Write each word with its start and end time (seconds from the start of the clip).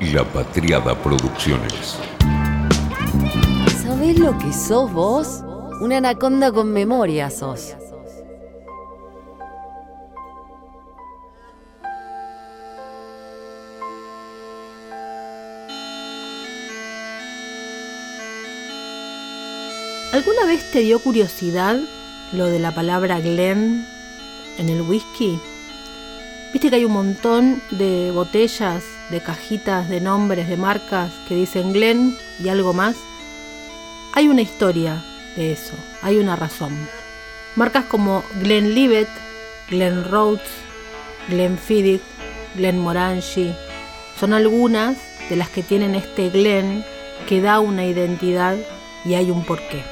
La 0.00 0.22
Patriada 0.22 0.94
Producciones. 1.02 1.96
¿Sabés 3.82 4.16
lo 4.16 4.38
que 4.38 4.52
sos 4.52 4.92
vos? 4.92 5.42
Una 5.80 5.96
anaconda 5.96 6.52
con 6.52 6.72
memoria 6.72 7.30
sos. 7.30 7.74
¿Alguna 20.12 20.46
vez 20.46 20.70
te 20.70 20.78
dio 20.78 21.00
curiosidad 21.00 21.76
lo 22.34 22.46
de 22.46 22.60
la 22.60 22.72
palabra 22.72 23.18
Glen 23.18 23.84
en 24.58 24.68
el 24.68 24.82
whisky? 24.82 25.40
Viste 26.52 26.70
que 26.70 26.76
hay 26.76 26.84
un 26.84 26.92
montón 26.92 27.60
de 27.72 28.12
botellas, 28.12 28.84
de 29.10 29.20
cajitas, 29.20 29.88
de 29.88 30.00
nombres, 30.00 30.48
de 30.48 30.56
marcas 30.56 31.10
que 31.28 31.34
dicen 31.34 31.72
Glen 31.72 32.16
y 32.42 32.48
algo 32.48 32.72
más. 32.72 32.96
Hay 34.14 34.28
una 34.28 34.42
historia 34.42 35.02
de 35.36 35.52
eso, 35.52 35.74
hay 36.02 36.18
una 36.18 36.36
razón. 36.36 36.76
Marcas 37.56 37.84
como 37.84 38.24
Glenlivet, 38.40 39.08
Glen 39.70 40.04
Rhodes, 40.04 40.48
Glenfiddich, 41.28 42.02
Glenmorangie 42.54 43.54
son 44.18 44.32
algunas 44.32 44.96
de 45.28 45.36
las 45.36 45.48
que 45.48 45.62
tienen 45.62 45.94
este 45.94 46.30
Glen 46.30 46.84
que 47.28 47.40
da 47.40 47.60
una 47.60 47.84
identidad 47.84 48.56
y 49.04 49.14
hay 49.14 49.30
un 49.30 49.44
porqué. 49.44 49.82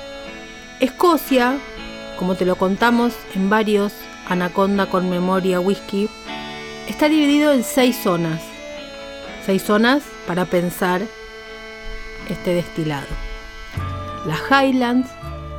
Escocia, 0.80 1.59
como 2.18 2.34
te 2.34 2.45
lo 2.45 2.56
contamos 2.56 3.14
en 3.34 3.48
varios 3.48 3.92
Anaconda 4.28 4.87
con 4.87 5.09
Memoria 5.09 5.60
Whisky, 5.60 6.09
está 6.88 7.09
dividido 7.09 7.52
en 7.52 7.62
seis 7.62 7.96
zonas. 8.02 8.55
Seis 9.46 9.62
zonas 9.62 10.02
para 10.27 10.45
pensar 10.46 11.02
este 12.28 12.52
destilado. 12.52 13.06
Las 14.26 14.40
Highlands, 14.51 15.09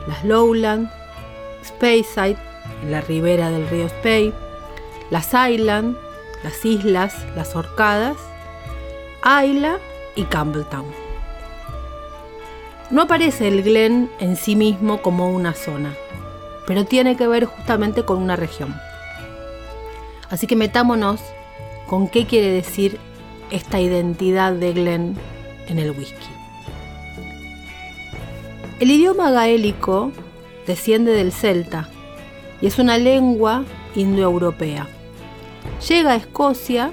las 0.07 0.25
Lowlands, 0.25 0.91
Speyside, 1.65 2.35
en 2.83 2.91
la 2.91 2.99
ribera 2.99 3.49
del 3.49 3.65
río 3.69 3.87
Spey, 3.87 4.33
las 5.09 5.33
Islands, 5.33 5.97
las 6.43 6.65
islas, 6.65 7.15
las 7.37 7.55
Orcadas, 7.55 8.17
Isla 9.23 9.79
y 10.17 10.25
Campbelltown. 10.25 10.91
No 12.89 13.03
aparece 13.03 13.47
el 13.47 13.63
Glen 13.63 14.11
en 14.19 14.35
sí 14.35 14.57
mismo 14.57 15.01
como 15.01 15.29
una 15.29 15.53
zona, 15.53 15.93
pero 16.65 16.83
tiene 16.83 17.15
que 17.15 17.27
ver 17.27 17.45
justamente 17.45 18.03
con 18.03 18.17
una 18.17 18.35
región. 18.35 18.75
Así 20.29 20.45
que 20.45 20.57
metámonos 20.57 21.21
con 21.87 22.09
qué 22.09 22.25
quiere 22.25 22.51
decir 22.51 22.99
esta 23.51 23.79
identidad 23.79 24.53
de 24.53 24.73
Glen 24.73 25.15
en 25.67 25.79
el 25.79 25.91
whisky. 25.91 26.27
El 28.79 28.91
idioma 28.91 29.31
gaélico 29.31 30.11
desciende 30.67 31.11
del 31.11 31.31
celta 31.31 31.89
y 32.61 32.67
es 32.67 32.77
una 32.79 32.97
lengua 32.97 33.63
indoeuropea. 33.95 34.87
Llega 35.87 36.11
a 36.11 36.15
Escocia 36.15 36.91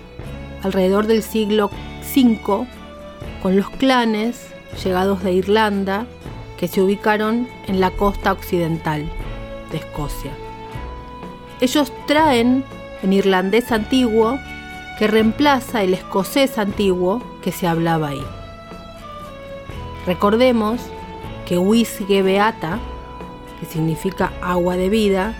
alrededor 0.63 1.07
del 1.07 1.23
siglo 1.23 1.71
V 2.17 2.67
con 3.43 3.57
los 3.57 3.69
clanes 3.71 4.49
llegados 4.83 5.23
de 5.23 5.33
Irlanda 5.33 6.07
que 6.59 6.69
se 6.69 6.81
ubicaron 6.81 7.49
en 7.67 7.81
la 7.81 7.91
costa 7.91 8.33
occidental 8.33 9.05
de 9.71 9.79
Escocia. 9.79 10.33
Ellos 11.61 11.93
traen 12.07 12.65
en 13.03 13.13
irlandés 13.13 13.71
antiguo 13.73 14.39
que 14.99 15.07
reemplaza 15.07 15.83
el 15.83 15.95
escocés 15.95 16.59
antiguo 16.59 17.23
que 17.43 17.53
se 17.53 17.67
hablaba 17.67 18.09
ahí. 18.09 18.25
Recordemos 20.07 20.81
que 21.47 21.59
whisky 21.59 22.23
beata, 22.23 22.79
que 23.61 23.67
significa 23.67 24.33
agua 24.41 24.77
de 24.77 24.89
vida, 24.89 25.35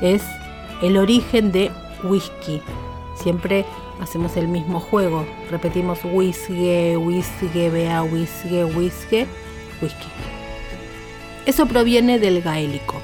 es 0.00 0.22
el 0.82 0.96
origen 0.96 1.52
de 1.52 1.70
whisky. 2.02 2.62
Siempre 3.14 3.64
hacemos 4.00 4.36
el 4.36 4.48
mismo 4.48 4.80
juego. 4.80 5.26
Repetimos 5.50 6.00
whisky, 6.04 6.96
whisky, 6.96 7.68
bea, 7.68 8.02
whisky, 8.02 8.64
whisky, 8.64 9.26
whisky. 9.82 10.08
Eso 11.46 11.66
proviene 11.66 12.18
del 12.18 12.42
gaélico. 12.42 12.96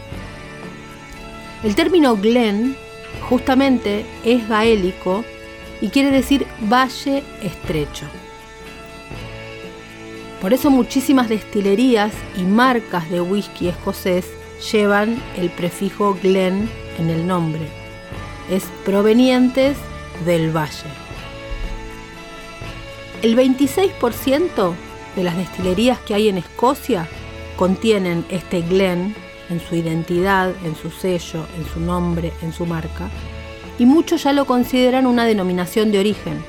El 1.62 1.74
término 1.74 2.16
glen 2.16 2.76
justamente 3.28 4.06
es 4.24 4.48
gaélico 4.48 5.24
y 5.80 5.88
quiere 5.88 6.10
decir 6.10 6.46
valle 6.60 7.22
estrecho. 7.42 8.06
Por 10.40 10.52
eso 10.52 10.70
muchísimas 10.70 11.28
destilerías 11.28 12.12
y 12.36 12.42
marcas 12.42 13.10
de 13.10 13.20
whisky 13.20 13.68
escocés 13.68 14.26
llevan 14.72 15.22
el 15.36 15.50
prefijo 15.50 16.16
glen 16.22 16.68
en 16.98 17.10
el 17.10 17.26
nombre. 17.26 17.66
Es 18.50 18.64
provenientes 18.84 19.76
del 20.24 20.54
valle. 20.54 20.90
El 23.22 23.36
26% 23.36 24.74
de 25.16 25.24
las 25.24 25.36
destilerías 25.36 25.98
que 26.00 26.14
hay 26.14 26.28
en 26.28 26.38
Escocia 26.38 27.08
contienen 27.56 28.24
este 28.28 28.60
Glen 28.60 29.14
en 29.48 29.60
su 29.60 29.74
identidad, 29.74 30.52
en 30.64 30.76
su 30.76 30.90
sello, 30.90 31.46
en 31.56 31.66
su 31.66 31.80
nombre, 31.80 32.32
en 32.42 32.52
su 32.52 32.66
marca, 32.66 33.08
y 33.78 33.86
muchos 33.86 34.24
ya 34.24 34.32
lo 34.32 34.46
consideran 34.46 35.06
una 35.06 35.24
denominación 35.24 35.92
de 35.92 35.98
origen. 35.98 36.44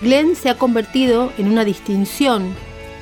Glen 0.00 0.36
se 0.36 0.50
ha 0.50 0.58
convertido 0.58 1.32
en 1.38 1.48
una 1.48 1.64
distinción 1.64 2.54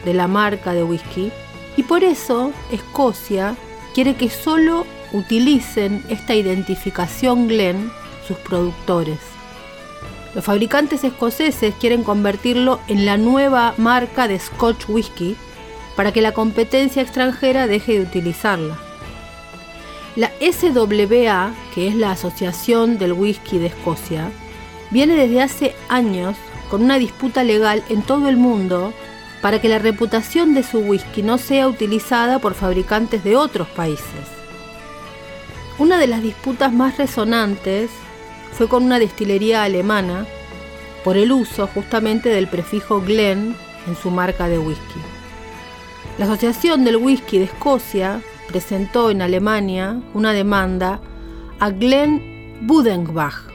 de 0.04 0.14
la 0.14 0.28
marca 0.28 0.75
de 0.75 0.82
whisky 0.82 1.30
y 1.76 1.82
por 1.82 2.04
eso 2.04 2.52
Escocia 2.70 3.56
quiere 3.94 4.14
que 4.14 4.30
solo 4.30 4.86
utilicen 5.12 6.04
esta 6.08 6.34
identificación 6.34 7.48
Glen 7.48 7.91
sus 8.26 8.36
productores. 8.38 9.19
Los 10.34 10.44
fabricantes 10.44 11.04
escoceses 11.04 11.75
quieren 11.78 12.02
convertirlo 12.02 12.81
en 12.88 13.06
la 13.06 13.16
nueva 13.16 13.75
marca 13.76 14.26
de 14.26 14.38
Scotch 14.38 14.88
Whisky 14.88 15.36
para 15.96 16.12
que 16.12 16.22
la 16.22 16.32
competencia 16.32 17.02
extranjera 17.02 17.66
deje 17.69 17.92
de 17.94 18.00
utilizarla. 18.00 18.83
La 20.16 20.30
SWA, 20.41 21.52
que 21.75 21.88
es 21.88 21.97
la 21.97 22.12
Asociación 22.12 22.98
del 22.98 23.12
Whisky 23.12 23.58
de 23.58 23.66
Escocia, 23.66 24.30
viene 24.91 25.16
desde 25.16 25.42
hace 25.42 25.76
años 25.88 26.36
con 26.70 26.84
una 26.84 27.00
disputa 27.00 27.42
legal 27.42 27.82
en 27.88 28.02
todo 28.02 28.28
el 28.28 28.36
mundo 28.36 28.92
para 29.42 29.60
que 29.60 29.69
la 29.69 29.80
reputación 29.80 30.54
de 30.54 30.62
su 30.62 30.78
whisky 30.78 31.22
no 31.22 31.36
sea 31.36 31.66
utilizada 31.66 32.38
por 32.38 32.54
fabricantes 32.54 33.25
de 33.25 33.36
otros 33.36 33.66
países. 33.69 34.04
Una 35.78 35.98
de 35.98 36.06
las 36.06 36.22
disputas 36.22 36.72
más 36.72 36.96
resonantes 36.96 37.91
fue 38.52 38.69
con 38.69 38.84
una 38.84 39.00
destilería 39.00 39.64
alemana 39.64 40.26
por 41.02 41.16
el 41.16 41.32
uso 41.32 41.66
justamente 41.66 42.28
del 42.28 42.46
prefijo 42.46 43.00
Glen 43.00 43.56
en 43.88 43.96
su 43.96 44.12
marca 44.12 44.48
de 44.48 44.58
whisky. 44.60 45.00
La 46.19 46.26
Asociación 46.26 46.84
del 46.84 46.98
Whisky 46.98 47.38
de 47.38 47.44
Escocia 47.44 48.22
presentó 48.54 49.10
en 49.10 49.20
Alemania 49.20 50.00
una 50.15 50.32
demanda 50.32 51.00
a 51.59 51.70
Glen 51.70 52.60
Budenbach 52.60 53.50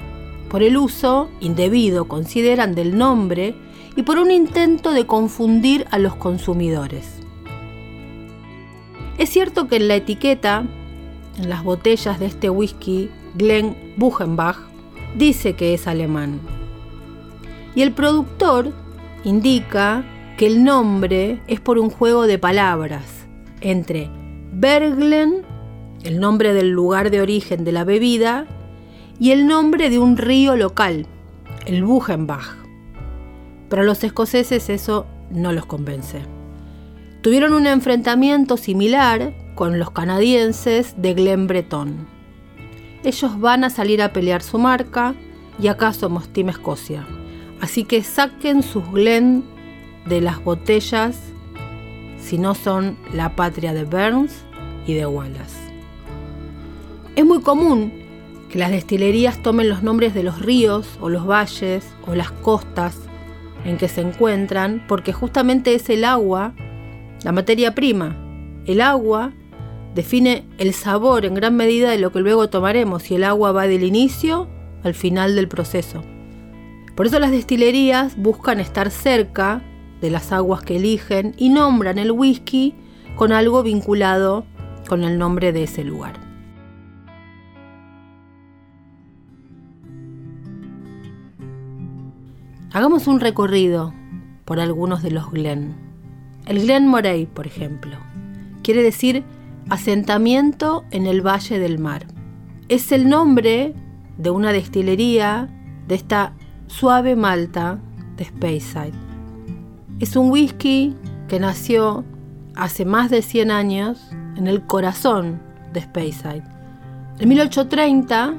por 0.50 0.62
el 0.62 0.76
uso 0.76 1.30
indebido, 1.40 2.10
consideran, 2.10 2.76
del 2.76 2.98
nombre 2.98 3.56
y 3.96 4.04
por 4.04 4.20
un 4.20 4.30
intento 4.30 4.92
de 4.92 5.06
confundir 5.06 5.86
a 5.92 6.00
los 6.00 6.16
consumidores. 6.16 7.22
Es 9.18 9.30
cierto 9.30 9.70
que 9.70 9.78
en 9.78 9.88
la 9.88 9.96
etiqueta, 9.96 10.66
en 11.38 11.48
las 11.50 11.64
botellas 11.64 12.20
de 12.20 12.26
este 12.26 12.50
whisky, 12.50 13.09
Glen 13.36 13.94
Buchenbach, 13.96 14.58
dice 15.16 15.56
que 15.56 15.74
es 15.74 15.88
alemán. 15.88 16.42
Y 17.74 17.84
el 17.84 17.94
productor 17.94 18.74
indica 19.23 20.03
que 20.38 20.47
el 20.47 20.66
nombre 20.66 21.41
es 21.47 21.62
por 21.62 21.79
un 21.79 21.90
juego 21.90 22.28
de 22.28 22.38
palabras 22.38 23.06
entre 23.62 24.19
Berglen, 24.59 25.44
el 26.03 26.20
nombre 26.20 26.53
del 26.53 26.70
lugar 26.70 27.11
de 27.11 27.22
origen 27.22 27.64
de 27.64 27.72
la 27.72 27.84
bebida, 27.84 28.46
y 29.20 29.32
el 29.32 29.47
nombre 29.47 29.90
de 29.90 30.00
un 30.00 30.17
río 30.17 30.56
local, 30.56 31.08
el 31.66 31.84
Buchenbach. 31.84 32.58
Pero 33.70 33.82
a 33.82 33.85
los 33.85 34.03
escoceses 34.03 34.70
eso 34.70 35.06
no 35.29 35.52
los 35.52 35.66
convence. 35.66 36.22
Tuvieron 37.22 37.53
un 37.53 37.67
enfrentamiento 37.67 38.58
similar 38.58 39.34
con 39.56 39.78
los 39.78 39.91
canadienses 39.91 40.96
de 41.02 41.14
Glen 41.14 41.47
Breton 41.47 42.20
ellos 43.03 43.40
van 43.40 43.64
a 43.64 43.70
salir 43.70 44.02
a 44.02 44.11
pelear 44.11 44.41
su 44.41 44.58
marca 44.58 45.16
y 45.61 45.67
acá 45.67 45.94
somos 45.94 46.29
Team 46.29 46.50
Escocia. 46.50 47.08
Así 47.61 47.84
que 47.84 48.03
saquen 48.03 48.64
sus 48.64 48.90
Glen 48.91 49.44
de 50.06 50.22
las 50.22 50.44
botellas 50.44 51.17
si 52.20 52.38
no 52.38 52.56
son 52.56 52.97
la 53.14 53.35
patria 53.35 53.73
de 53.73 53.85
Burns 53.85 54.44
y 54.85 54.93
de 54.93 55.05
Wallace. 55.05 55.58
Es 57.16 57.26
muy 57.26 57.41
común 57.41 57.91
que 58.49 58.59
las 58.59 58.72
destilerías 58.72 59.41
tomen 59.43 59.70
los 59.70 59.84
nombres 59.84 60.14
de 60.14 60.23
los 60.23 60.41
ríos 60.41 60.97
o 61.02 61.09
los 61.09 61.28
valles 61.28 61.87
o 62.08 62.16
las 62.16 62.31
costas 62.31 62.97
en 63.66 63.78
que 63.78 63.87
se 63.87 64.02
encuentran 64.02 64.84
porque 64.87 65.14
justamente 65.14 65.76
es 65.76 65.90
el 65.90 66.03
agua, 66.03 66.53
la 67.23 67.31
materia 67.31 67.76
prima. 67.76 68.17
El 68.66 68.81
agua 68.81 69.34
define 69.96 70.46
el 70.58 70.73
sabor 70.73 71.25
en 71.25 71.34
gran 71.34 71.55
medida 71.55 71.91
de 71.91 71.97
lo 71.97 72.11
que 72.11 72.20
luego 72.20 72.49
tomaremos 72.49 73.11
y 73.11 73.16
el 73.16 73.23
agua 73.23 73.52
va 73.52 73.67
del 73.67 73.84
inicio 73.84 74.47
al 74.84 74.93
final 74.93 75.35
del 75.35 75.47
proceso. 75.47 76.03
Por 76.96 77.05
eso 77.05 77.20
las 77.20 77.32
destilerías 77.32 78.17
buscan 78.17 78.59
estar 78.59 78.91
cerca 78.91 79.64
de 80.02 80.09
las 80.09 80.32
aguas 80.32 80.61
que 80.61 80.78
eligen 80.78 81.34
y 81.37 81.49
nombran 81.49 81.97
el 81.97 82.11
whisky 82.11 82.75
con 83.16 83.32
algo 83.32 83.64
vinculado 83.64 84.46
con 84.90 85.03
el 85.03 85.20
nombre 85.20 85.53
de 85.53 85.64
ese 85.64 85.84
lugar. 85.86 86.20
Hagamos 92.74 93.08
un 93.08 93.20
recorrido 93.20 93.94
por 94.46 94.59
algunos 94.59 95.03
de 95.03 95.12
los 95.12 95.30
Glen. 95.32 95.76
El 96.47 96.62
Glen 96.62 96.88
Moray, 96.88 97.28
por 97.28 97.46
ejemplo, 97.46 97.97
quiere 98.64 98.82
decir 98.82 99.24
asentamiento 99.70 100.84
en 100.90 101.06
el 101.06 101.26
Valle 101.26 101.59
del 101.59 101.78
Mar. 101.78 102.08
Es 102.68 102.92
el 102.92 103.08
nombre 103.08 103.76
de 104.18 104.30
una 104.32 104.52
destilería 104.52 105.50
de 105.88 105.96
esta 105.96 106.34
suave 106.66 107.16
malta 107.16 107.80
de 108.18 108.26
Speyside. 108.26 108.94
Es 110.00 110.16
un 110.16 110.32
whisky 110.32 110.96
que 111.28 111.40
nació 111.40 112.03
hace 112.56 112.85
más 112.85 113.12
de 113.12 113.22
100 113.22 113.52
años 113.52 114.12
en 114.40 114.47
el 114.47 114.64
corazón 114.64 115.40
de 115.74 115.82
Speyside. 115.82 116.44
En 117.20 117.30
1830, 117.30 118.34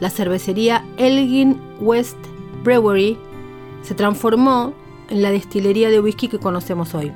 la 0.00 0.10
cervecería 0.10 0.84
Elgin 0.98 1.58
West 1.80 2.18
Brewery 2.64 3.16
se 3.82 3.94
transformó 3.94 4.74
en 5.08 5.22
la 5.22 5.30
destilería 5.30 5.90
de 5.90 6.00
whisky 6.00 6.28
que 6.28 6.38
conocemos 6.38 6.94
hoy. 6.94 7.12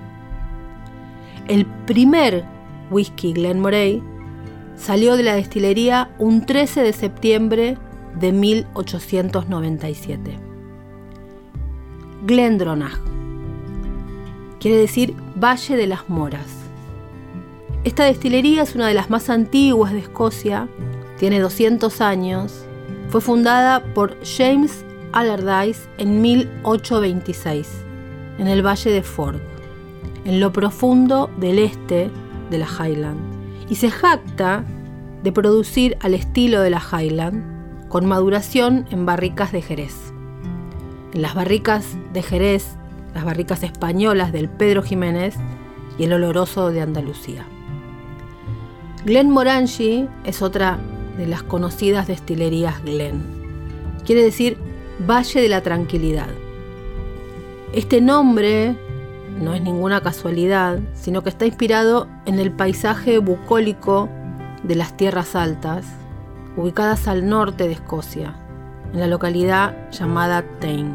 El 1.48 1.66
primer 1.66 2.44
whisky 2.90 3.32
Glenmorangie 3.32 4.02
salió 4.76 5.16
de 5.16 5.24
la 5.24 5.34
destilería 5.34 6.10
un 6.18 6.46
13 6.46 6.82
de 6.82 6.92
septiembre 6.92 7.76
de 8.20 8.32
1897. 8.32 10.38
Glendronach 12.24 12.98
quiere 14.60 14.76
decir 14.76 15.14
Valle 15.36 15.76
de 15.76 15.86
las 15.86 16.08
Moras. 16.08 16.67
Esta 17.84 18.04
destilería 18.04 18.62
es 18.62 18.74
una 18.74 18.88
de 18.88 18.94
las 18.94 19.08
más 19.08 19.30
antiguas 19.30 19.92
de 19.92 20.00
Escocia, 20.00 20.68
tiene 21.18 21.38
200 21.38 22.00
años, 22.00 22.64
fue 23.08 23.20
fundada 23.20 23.84
por 23.94 24.16
James 24.24 24.84
Allardyce 25.12 25.88
en 25.96 26.20
1826, 26.20 27.68
en 28.38 28.48
el 28.48 28.66
Valle 28.66 28.90
de 28.90 29.02
Fork, 29.02 29.40
en 30.24 30.40
lo 30.40 30.52
profundo 30.52 31.30
del 31.38 31.60
este 31.60 32.10
de 32.50 32.58
la 32.58 32.66
Highland, 32.66 33.20
y 33.70 33.76
se 33.76 33.90
jacta 33.90 34.64
de 35.22 35.32
producir 35.32 35.96
al 36.00 36.14
estilo 36.14 36.60
de 36.62 36.70
la 36.70 36.82
Highland, 36.82 37.88
con 37.88 38.06
maduración 38.06 38.86
en 38.90 39.06
barricas 39.06 39.52
de 39.52 39.62
Jerez. 39.62 40.12
En 41.14 41.22
las 41.22 41.34
barricas 41.34 41.96
de 42.12 42.22
Jerez, 42.22 42.76
las 43.14 43.24
barricas 43.24 43.62
españolas 43.62 44.32
del 44.32 44.48
Pedro 44.48 44.82
Jiménez 44.82 45.36
y 45.96 46.04
el 46.04 46.12
oloroso 46.12 46.70
de 46.70 46.82
Andalucía. 46.82 47.46
Glenmorangie 49.04 50.08
es 50.24 50.42
otra 50.42 50.78
de 51.16 51.26
las 51.26 51.42
conocidas 51.42 52.06
destilerías 52.06 52.82
Glen. 52.82 53.22
Quiere 54.04 54.22
decir 54.22 54.58
Valle 55.08 55.40
de 55.40 55.48
la 55.48 55.62
Tranquilidad. 55.62 56.28
Este 57.72 58.00
nombre 58.00 58.76
no 59.40 59.54
es 59.54 59.62
ninguna 59.62 60.00
casualidad, 60.00 60.80
sino 60.94 61.22
que 61.22 61.28
está 61.28 61.46
inspirado 61.46 62.08
en 62.26 62.38
el 62.40 62.50
paisaje 62.50 63.18
bucólico 63.18 64.08
de 64.62 64.74
las 64.74 64.96
tierras 64.96 65.36
altas, 65.36 65.86
ubicadas 66.56 67.06
al 67.06 67.28
norte 67.28 67.68
de 67.68 67.74
Escocia, 67.74 68.34
en 68.92 69.00
la 69.00 69.06
localidad 69.06 69.90
llamada 69.92 70.44
Tain. 70.60 70.92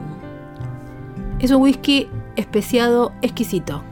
Es 1.39 1.51
un 1.51 1.61
whisky 1.61 2.09
especiado 2.35 3.13
exquisito. 3.21 3.83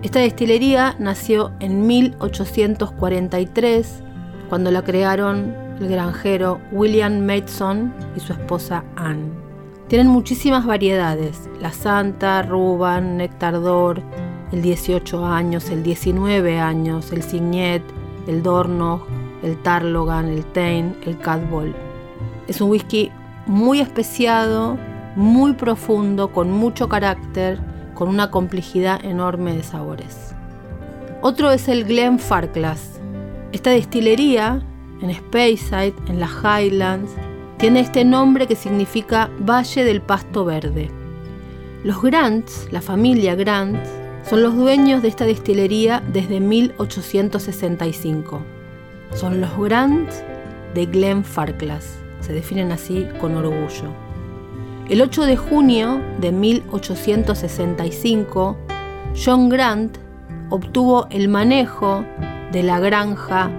Esta 0.00 0.20
destilería 0.20 0.94
nació 1.00 1.50
en 1.58 1.88
1843, 1.88 4.00
cuando 4.48 4.70
la 4.70 4.82
crearon 4.82 5.52
el 5.80 5.88
granjero 5.88 6.60
William 6.70 7.18
Maidson 7.18 7.92
y 8.14 8.20
su 8.20 8.32
esposa 8.32 8.84
Anne. 8.94 9.32
Tienen 9.88 10.06
muchísimas 10.06 10.64
variedades, 10.64 11.50
la 11.60 11.72
Santa, 11.72 12.42
Ruban, 12.42 13.16
Nectardor, 13.16 14.00
el 14.52 14.62
18 14.62 15.26
años, 15.26 15.68
el 15.68 15.82
19 15.82 16.60
años, 16.60 17.10
el 17.10 17.24
Signet, 17.24 17.82
el 18.28 18.44
Dornog, 18.44 19.00
el 19.42 19.60
Tarlogan, 19.62 20.28
el 20.28 20.44
Tain, 20.52 20.96
el 21.06 21.18
Catball. 21.18 21.74
Es 22.46 22.60
un 22.60 22.70
whisky 22.70 23.10
muy 23.46 23.80
especiado, 23.80 24.78
muy 25.16 25.54
profundo, 25.54 26.30
con 26.30 26.52
mucho 26.52 26.88
carácter, 26.88 27.58
con 27.98 28.08
una 28.08 28.30
complejidad 28.30 29.04
enorme 29.04 29.56
de 29.56 29.64
sabores. 29.64 30.32
Otro 31.20 31.50
es 31.50 31.66
el 31.66 31.84
Glen 31.84 32.20
Farclas. 32.20 33.00
Esta 33.50 33.70
destilería 33.70 34.62
en 35.02 35.12
Speyside, 35.12 35.96
en 36.06 36.20
las 36.20 36.30
Highlands, 36.30 37.10
tiene 37.56 37.80
este 37.80 38.04
nombre 38.04 38.46
que 38.46 38.54
significa 38.54 39.28
Valle 39.40 39.82
del 39.82 40.00
Pasto 40.00 40.44
Verde. 40.44 40.92
Los 41.82 42.00
Grants, 42.00 42.68
la 42.70 42.80
familia 42.80 43.34
Grant, 43.34 43.84
son 44.22 44.44
los 44.44 44.54
dueños 44.54 45.02
de 45.02 45.08
esta 45.08 45.24
destilería 45.24 46.00
desde 46.12 46.38
1865. 46.38 48.42
Son 49.12 49.40
los 49.40 49.58
Grant 49.58 50.08
de 50.72 50.86
Glen 50.86 51.24
Farclas, 51.24 51.98
se 52.20 52.32
definen 52.32 52.70
así 52.70 53.08
con 53.20 53.36
orgullo. 53.36 54.07
El 54.88 55.02
8 55.02 55.26
de 55.26 55.36
junio 55.36 56.00
de 56.18 56.32
1865, 56.32 58.56
John 59.22 59.50
Grant 59.50 59.98
obtuvo 60.48 61.06
el 61.10 61.28
manejo 61.28 62.06
de 62.52 62.62
la 62.62 62.80
granja 62.80 63.50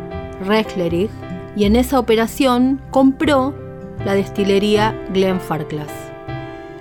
Rechlerich 0.44 1.12
y 1.56 1.66
en 1.66 1.76
esa 1.76 2.00
operación 2.00 2.81
compró 2.90 3.54
la 4.04 4.16
destilería 4.16 5.00
Glenfarclas. 5.14 5.92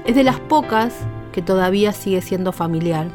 Es 0.06 0.16
de 0.16 0.24
las 0.24 0.40
pocas 0.40 0.94
que 1.32 1.42
todavía 1.42 1.92
sigue 1.92 2.22
siendo 2.22 2.52
familiar 2.52 3.08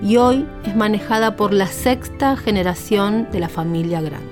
y 0.00 0.16
hoy 0.16 0.46
es 0.64 0.76
manejada 0.76 1.34
por 1.34 1.52
la 1.52 1.66
sexta 1.66 2.36
generación 2.36 3.26
de 3.32 3.40
la 3.40 3.48
familia 3.48 4.00
Grant. 4.00 4.22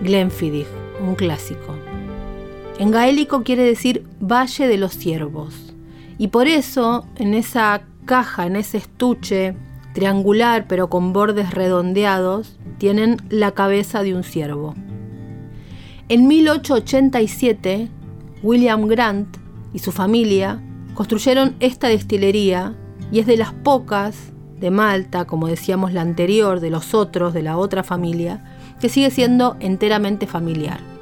Glenfiddich, 0.00 0.66
un 1.06 1.14
clásico. 1.14 1.74
En 2.78 2.90
gaélico 2.90 3.42
quiere 3.42 3.62
decir 3.62 4.06
Valle 4.20 4.68
de 4.68 4.76
los 4.76 4.92
Ciervos 4.92 5.74
y 6.18 6.28
por 6.28 6.46
eso 6.46 7.06
en 7.16 7.32
esa 7.32 7.82
caja, 8.04 8.46
en 8.46 8.54
ese 8.56 8.76
estuche 8.76 9.56
triangular 9.94 10.66
pero 10.68 10.90
con 10.90 11.14
bordes 11.14 11.52
redondeados, 11.52 12.58
tienen 12.76 13.16
la 13.30 13.52
cabeza 13.52 14.02
de 14.02 14.14
un 14.14 14.24
ciervo. 14.24 14.74
En 16.10 16.28
1887, 16.28 17.88
William 18.42 18.86
Grant 18.86 19.38
y 19.72 19.78
su 19.78 19.90
familia 19.90 20.62
construyeron 20.94 21.56
esta 21.60 21.88
destilería 21.88 22.76
y 23.10 23.20
es 23.20 23.26
de 23.26 23.38
las 23.38 23.54
pocas 23.54 24.34
de 24.60 24.70
Malta, 24.70 25.24
como 25.24 25.48
decíamos 25.48 25.94
la 25.94 26.02
anterior, 26.02 26.60
de 26.60 26.70
los 26.70 26.92
otros, 26.92 27.32
de 27.32 27.42
la 27.42 27.56
otra 27.56 27.82
familia, 27.82 28.44
que 28.80 28.90
sigue 28.90 29.10
siendo 29.10 29.56
enteramente 29.60 30.26
familiar. 30.26 30.95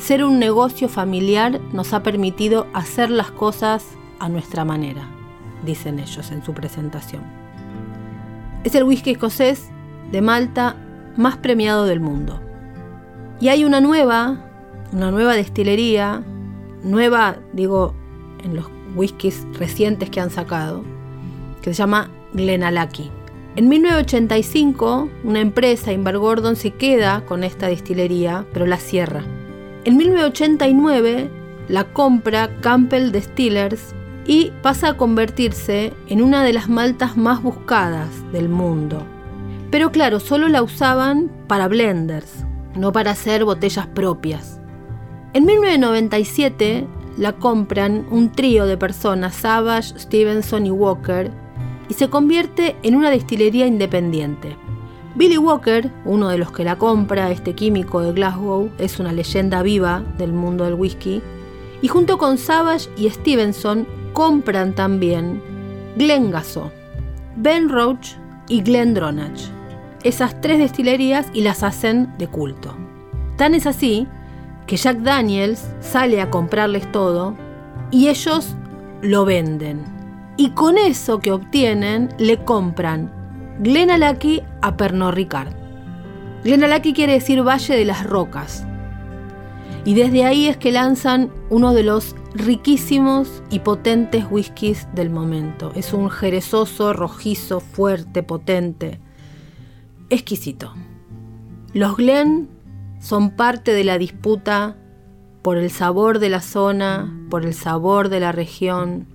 Ser 0.00 0.24
un 0.24 0.38
negocio 0.38 0.88
familiar 0.88 1.60
nos 1.74 1.92
ha 1.92 2.02
permitido 2.02 2.66
hacer 2.72 3.10
las 3.10 3.30
cosas 3.30 3.84
a 4.18 4.30
nuestra 4.30 4.64
manera, 4.64 5.06
dicen 5.62 5.98
ellos 5.98 6.32
en 6.32 6.42
su 6.42 6.54
presentación. 6.54 7.22
Es 8.64 8.74
el 8.74 8.84
whisky 8.84 9.10
escocés 9.10 9.68
de 10.10 10.22
Malta 10.22 10.74
más 11.18 11.36
premiado 11.36 11.84
del 11.84 12.00
mundo. 12.00 12.40
Y 13.40 13.48
hay 13.48 13.62
una 13.62 13.82
nueva, 13.82 14.42
una 14.90 15.10
nueva 15.10 15.34
destilería, 15.34 16.24
nueva, 16.82 17.36
digo, 17.52 17.94
en 18.42 18.56
los 18.56 18.70
whiskies 18.96 19.46
recientes 19.58 20.08
que 20.08 20.20
han 20.20 20.30
sacado, 20.30 20.82
que 21.60 21.74
se 21.74 21.78
llama 21.78 22.10
Glenallachie. 22.32 23.10
En 23.54 23.68
1985, 23.68 25.10
una 25.24 25.40
empresa, 25.40 25.92
Invergordon, 25.92 26.56
se 26.56 26.70
queda 26.70 27.26
con 27.26 27.44
esta 27.44 27.66
destilería, 27.68 28.46
pero 28.54 28.64
la 28.64 28.78
cierra. 28.78 29.24
En 29.84 29.96
1989, 29.96 31.30
la 31.68 31.84
compra 31.84 32.50
Campbell 32.60 33.12
Distillers 33.12 33.94
y 34.26 34.52
pasa 34.62 34.88
a 34.88 34.96
convertirse 34.98 35.94
en 36.06 36.20
una 36.20 36.44
de 36.44 36.52
las 36.52 36.68
maltas 36.68 37.16
más 37.16 37.42
buscadas 37.42 38.08
del 38.30 38.50
mundo. 38.50 39.06
Pero 39.70 39.90
claro, 39.90 40.20
solo 40.20 40.48
la 40.48 40.62
usaban 40.62 41.30
para 41.46 41.66
blenders, 41.66 42.44
no 42.76 42.92
para 42.92 43.12
hacer 43.12 43.46
botellas 43.46 43.86
propias. 43.86 44.60
En 45.32 45.46
1997, 45.46 46.86
la 47.16 47.32
compran 47.32 48.04
un 48.10 48.32
trío 48.32 48.66
de 48.66 48.76
personas, 48.76 49.34
Savage, 49.34 49.98
Stevenson 49.98 50.66
y 50.66 50.70
Walker, 50.70 51.30
y 51.88 51.94
se 51.94 52.10
convierte 52.10 52.76
en 52.82 52.96
una 52.96 53.10
destilería 53.10 53.66
independiente. 53.66 54.56
Billy 55.16 55.38
Walker, 55.38 55.90
uno 56.04 56.28
de 56.28 56.38
los 56.38 56.52
que 56.52 56.62
la 56.62 56.78
compra, 56.78 57.30
este 57.30 57.54
químico 57.54 58.00
de 58.00 58.12
Glasgow, 58.12 58.70
es 58.78 59.00
una 59.00 59.12
leyenda 59.12 59.62
viva 59.62 60.02
del 60.18 60.32
mundo 60.32 60.64
del 60.64 60.74
whisky, 60.74 61.20
y 61.82 61.88
junto 61.88 62.16
con 62.16 62.38
Savage 62.38 62.88
y 62.96 63.10
Stevenson 63.10 63.86
compran 64.12 64.74
también 64.74 65.42
Glengaso, 65.96 66.70
Ben 67.36 67.68
Roach 67.68 68.12
y 68.48 68.62
Glendronach. 68.62 69.40
Esas 70.04 70.40
tres 70.40 70.58
destilerías 70.58 71.26
y 71.32 71.42
las 71.42 71.62
hacen 71.62 72.16
de 72.16 72.28
culto. 72.28 72.76
Tan 73.36 73.54
es 73.54 73.66
así 73.66 74.06
que 74.66 74.76
Jack 74.76 74.98
Daniels 74.98 75.66
sale 75.80 76.20
a 76.20 76.30
comprarles 76.30 76.90
todo 76.92 77.34
y 77.90 78.08
ellos 78.08 78.54
lo 79.02 79.24
venden. 79.24 79.84
Y 80.36 80.50
con 80.50 80.78
eso 80.78 81.18
que 81.18 81.32
obtienen 81.32 82.08
le 82.18 82.38
compran 82.44 83.19
Glenallachie 83.58 84.42
a 84.62 84.76
Pernod. 84.76 85.18
Glenallachie 86.44 86.94
quiere 86.94 87.14
decir 87.14 87.42
Valle 87.46 87.76
de 87.76 87.84
las 87.84 88.04
Rocas. 88.04 88.64
Y 89.84 89.94
desde 89.94 90.24
ahí 90.24 90.46
es 90.46 90.56
que 90.56 90.72
lanzan 90.72 91.30
uno 91.48 91.72
de 91.74 91.82
los 91.82 92.14
riquísimos 92.34 93.42
y 93.50 93.60
potentes 93.60 94.24
whiskies 94.30 94.88
del 94.94 95.10
momento. 95.10 95.72
Es 95.74 95.92
un 95.92 96.10
jerezoso, 96.10 96.92
rojizo, 96.92 97.60
fuerte, 97.60 98.22
potente, 98.22 99.00
exquisito. 100.10 100.72
Los 101.72 101.96
Glen 101.96 102.48
son 102.98 103.30
parte 103.30 103.72
de 103.72 103.84
la 103.84 103.98
disputa 103.98 104.76
por 105.42 105.56
el 105.56 105.70
sabor 105.70 106.18
de 106.18 106.28
la 106.28 106.40
zona, 106.40 107.12
por 107.30 107.44
el 107.44 107.54
sabor 107.54 108.10
de 108.10 108.20
la 108.20 108.32
región. 108.32 109.06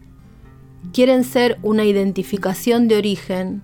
Quieren 0.94 1.24
ser 1.24 1.58
una 1.62 1.86
identificación 1.86 2.88
de 2.88 2.98
origen 2.98 3.62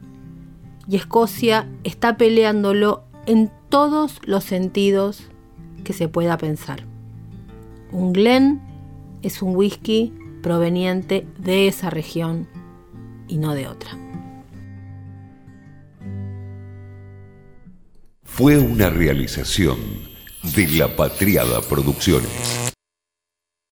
y 0.92 0.98
Escocia 0.98 1.70
está 1.86 2.18
peleándolo 2.18 3.06
en 3.26 3.50
todos 3.70 4.20
los 4.26 4.44
sentidos 4.44 5.24
que 5.86 5.94
se 5.94 6.10
pueda 6.10 6.38
pensar. 6.38 6.84
Un 7.94 8.12
Glen 8.12 8.60
es 9.22 9.42
un 9.42 9.56
whisky 9.56 10.12
proveniente 10.44 11.26
de 11.38 11.70
esa 11.70 11.90
región 11.90 12.46
y 13.30 13.38
no 13.38 13.56
de 13.56 13.70
otra. 13.70 13.98
Fue 18.26 18.58
una 18.58 18.90
realización 18.90 19.78
de 20.54 20.68
La 20.68 20.94
Patriada 20.98 21.62
Producciones. 21.62 22.74